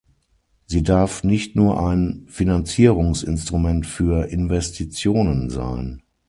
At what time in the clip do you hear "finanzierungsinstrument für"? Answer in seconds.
2.27-4.27